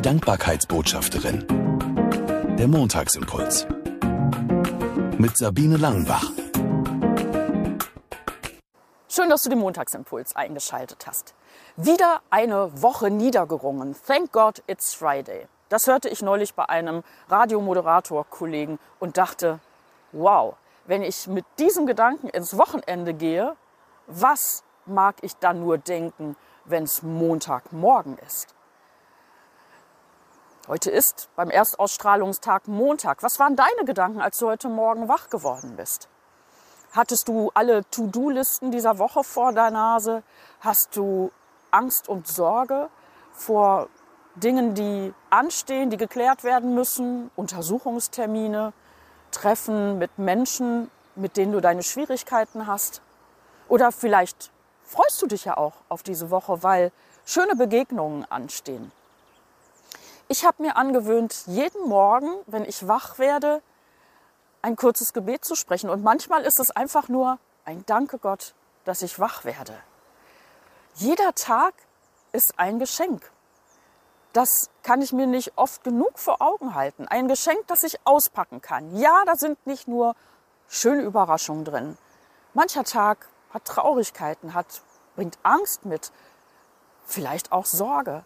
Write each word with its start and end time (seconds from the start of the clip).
Die 0.00 0.08
Dankbarkeitsbotschafterin. 0.08 1.46
Der 2.58 2.66
Montagsimpuls. 2.68 3.66
Mit 5.18 5.36
Sabine 5.36 5.76
Langenbach. 5.76 6.24
Schön, 9.10 9.28
dass 9.28 9.42
du 9.42 9.50
den 9.50 9.58
Montagsimpuls 9.58 10.34
eingeschaltet 10.34 11.06
hast. 11.06 11.34
Wieder 11.76 12.22
eine 12.30 12.80
Woche 12.80 13.10
niedergerungen. 13.10 13.94
Thank 14.06 14.32
God 14.32 14.62
it's 14.66 14.94
Friday. 14.94 15.46
Das 15.68 15.86
hörte 15.86 16.08
ich 16.08 16.22
neulich 16.22 16.54
bei 16.54 16.66
einem 16.66 17.02
Radiomoderator-Kollegen 17.28 18.78
und 19.00 19.18
dachte, 19.18 19.60
wow, 20.12 20.54
wenn 20.86 21.02
ich 21.02 21.26
mit 21.26 21.44
diesem 21.58 21.84
Gedanken 21.84 22.30
ins 22.30 22.56
Wochenende 22.56 23.12
gehe, 23.12 23.54
was 24.06 24.64
mag 24.86 25.16
ich 25.20 25.36
dann 25.36 25.60
nur 25.60 25.76
denken, 25.76 26.36
wenn 26.64 26.84
es 26.84 27.02
Montagmorgen 27.02 28.16
ist? 28.26 28.54
Heute 30.68 30.90
ist 30.90 31.30
beim 31.36 31.48
Erstausstrahlungstag 31.48 32.68
Montag. 32.68 33.22
Was 33.22 33.38
waren 33.40 33.56
deine 33.56 33.84
Gedanken, 33.86 34.20
als 34.20 34.38
du 34.38 34.46
heute 34.46 34.68
Morgen 34.68 35.08
wach 35.08 35.30
geworden 35.30 35.74
bist? 35.76 36.08
Hattest 36.92 37.28
du 37.28 37.50
alle 37.54 37.82
To-Do-Listen 37.90 38.70
dieser 38.70 38.98
Woche 38.98 39.24
vor 39.24 39.52
der 39.52 39.70
Nase? 39.70 40.22
Hast 40.60 40.96
du 40.96 41.32
Angst 41.70 42.08
und 42.08 42.28
Sorge 42.28 42.90
vor 43.32 43.88
Dingen, 44.34 44.74
die 44.74 45.14
anstehen, 45.30 45.88
die 45.88 45.96
geklärt 45.96 46.44
werden 46.44 46.74
müssen? 46.74 47.30
Untersuchungstermine, 47.36 48.74
Treffen 49.30 49.98
mit 49.98 50.18
Menschen, 50.18 50.90
mit 51.16 51.38
denen 51.38 51.52
du 51.52 51.60
deine 51.60 51.82
Schwierigkeiten 51.82 52.66
hast? 52.66 53.00
Oder 53.66 53.92
vielleicht 53.92 54.52
freust 54.84 55.22
du 55.22 55.26
dich 55.26 55.46
ja 55.46 55.56
auch 55.56 55.72
auf 55.88 56.02
diese 56.02 56.30
Woche, 56.30 56.62
weil 56.62 56.92
schöne 57.24 57.56
Begegnungen 57.56 58.26
anstehen. 58.30 58.92
Ich 60.32 60.44
habe 60.44 60.62
mir 60.62 60.76
angewöhnt, 60.76 61.42
jeden 61.46 61.88
Morgen, 61.88 62.30
wenn 62.46 62.64
ich 62.64 62.86
wach 62.86 63.18
werde, 63.18 63.62
ein 64.62 64.76
kurzes 64.76 65.12
Gebet 65.12 65.44
zu 65.44 65.56
sprechen. 65.56 65.90
Und 65.90 66.04
manchmal 66.04 66.44
ist 66.44 66.60
es 66.60 66.70
einfach 66.70 67.08
nur 67.08 67.40
ein 67.64 67.84
Danke 67.86 68.16
Gott, 68.18 68.54
dass 68.84 69.02
ich 69.02 69.18
wach 69.18 69.44
werde. 69.44 69.76
Jeder 70.94 71.34
Tag 71.34 71.74
ist 72.30 72.60
ein 72.60 72.78
Geschenk. 72.78 73.28
Das 74.32 74.70
kann 74.84 75.02
ich 75.02 75.12
mir 75.12 75.26
nicht 75.26 75.54
oft 75.56 75.82
genug 75.82 76.16
vor 76.16 76.40
Augen 76.40 76.76
halten. 76.76 77.08
Ein 77.08 77.26
Geschenk, 77.26 77.66
das 77.66 77.82
ich 77.82 77.98
auspacken 78.04 78.60
kann. 78.60 78.96
Ja, 78.96 79.24
da 79.26 79.34
sind 79.34 79.66
nicht 79.66 79.88
nur 79.88 80.14
schöne 80.68 81.02
Überraschungen 81.02 81.64
drin. 81.64 81.98
Mancher 82.54 82.84
Tag 82.84 83.28
hat 83.52 83.64
Traurigkeiten, 83.64 84.54
hat, 84.54 84.82
bringt 85.16 85.40
Angst 85.42 85.84
mit, 85.84 86.12
vielleicht 87.04 87.50
auch 87.50 87.66
Sorge, 87.66 88.24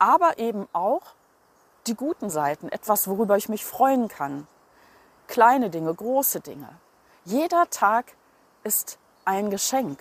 aber 0.00 0.40
eben 0.40 0.66
auch 0.72 1.14
die 1.88 1.94
guten 1.94 2.30
Seiten, 2.30 2.68
etwas, 2.68 3.08
worüber 3.08 3.36
ich 3.36 3.48
mich 3.48 3.64
freuen 3.64 4.08
kann. 4.08 4.46
Kleine 5.26 5.70
Dinge, 5.70 5.94
große 5.94 6.40
Dinge. 6.40 6.68
Jeder 7.24 7.68
Tag 7.70 8.12
ist 8.64 8.98
ein 9.24 9.50
Geschenk. 9.50 9.98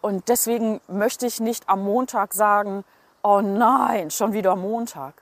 Und 0.00 0.28
deswegen 0.28 0.80
möchte 0.86 1.26
ich 1.26 1.40
nicht 1.40 1.68
am 1.68 1.84
Montag 1.84 2.32
sagen, 2.32 2.84
oh 3.22 3.40
nein, 3.40 4.10
schon 4.10 4.32
wieder 4.32 4.54
Montag. 4.54 5.14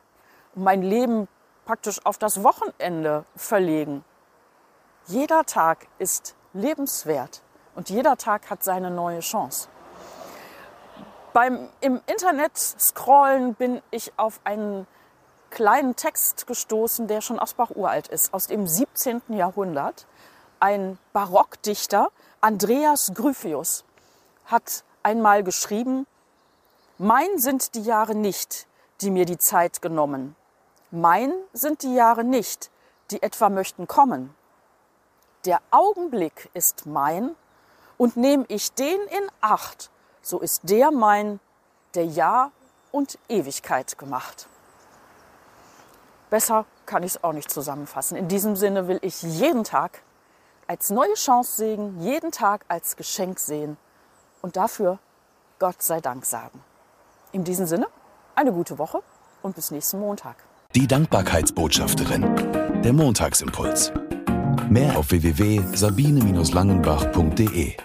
Mein 0.54 0.82
Leben 0.82 1.28
praktisch 1.64 2.04
auf 2.04 2.18
das 2.18 2.42
Wochenende 2.42 3.24
verlegen. 3.34 4.04
Jeder 5.06 5.44
Tag 5.44 5.86
ist 5.98 6.34
lebenswert. 6.52 7.42
Und 7.74 7.90
jeder 7.90 8.16
Tag 8.16 8.48
hat 8.48 8.64
seine 8.64 8.90
neue 8.90 9.20
Chance. 9.20 9.68
Beim 11.32 11.68
im 11.80 12.00
Internet 12.06 12.56
scrollen 12.56 13.54
bin 13.54 13.82
ich 13.90 14.12
auf 14.16 14.40
einen 14.44 14.86
kleinen 15.50 15.96
Text 15.96 16.46
gestoßen, 16.46 17.06
der 17.06 17.20
schon 17.20 17.38
Asbach 17.38 17.70
uralt 17.74 18.08
ist, 18.08 18.32
aus 18.34 18.46
dem 18.46 18.66
17. 18.66 19.22
Jahrhundert. 19.28 20.06
Ein 20.60 20.98
Barockdichter, 21.12 22.10
Andreas 22.40 23.12
Gryphius, 23.14 23.84
hat 24.46 24.84
einmal 25.02 25.42
geschrieben, 25.42 26.06
Mein 26.98 27.38
sind 27.38 27.74
die 27.74 27.82
Jahre 27.82 28.14
nicht, 28.14 28.66
die 29.00 29.10
mir 29.10 29.26
die 29.26 29.38
Zeit 29.38 29.82
genommen. 29.82 30.34
Mein 30.90 31.32
sind 31.52 31.82
die 31.82 31.94
Jahre 31.94 32.24
nicht, 32.24 32.70
die 33.10 33.22
etwa 33.22 33.48
möchten 33.48 33.86
kommen. 33.86 34.34
Der 35.44 35.60
Augenblick 35.70 36.50
ist 36.54 36.86
mein 36.86 37.36
und 37.98 38.16
nehme 38.16 38.44
ich 38.48 38.72
den 38.72 39.00
in 39.08 39.30
Acht, 39.40 39.90
so 40.22 40.40
ist 40.40 40.62
der 40.64 40.90
mein, 40.90 41.38
der 41.94 42.04
Jahr 42.04 42.50
und 42.92 43.18
Ewigkeit 43.28 43.98
gemacht. 43.98 44.48
Besser 46.30 46.64
kann 46.86 47.02
ich 47.02 47.16
es 47.16 47.24
auch 47.24 47.32
nicht 47.32 47.50
zusammenfassen. 47.50 48.16
In 48.16 48.28
diesem 48.28 48.56
Sinne 48.56 48.88
will 48.88 48.98
ich 49.02 49.20
jeden 49.22 49.64
Tag 49.64 50.00
als 50.66 50.88
neue 50.90 51.12
Chance 51.14 51.56
sehen, 51.56 52.00
jeden 52.00 52.32
Tag 52.32 52.64
als 52.68 52.96
Geschenk 52.96 53.38
sehen 53.38 53.76
und 54.42 54.56
dafür 54.56 54.98
Gott 55.58 55.82
sei 55.82 56.00
Dank 56.00 56.24
sagen. 56.24 56.62
In 57.32 57.44
diesem 57.44 57.66
Sinne, 57.66 57.88
eine 58.34 58.52
gute 58.52 58.78
Woche 58.78 59.02
und 59.42 59.54
bis 59.54 59.70
nächsten 59.70 60.00
Montag. 60.00 60.36
Die 60.74 60.86
Dankbarkeitsbotschafterin. 60.86 62.82
Der 62.82 62.92
Montagsimpuls. 62.92 63.92
Mehr 64.68 64.98
auf 64.98 65.10
www.sabine-langenbach.de 65.10 67.76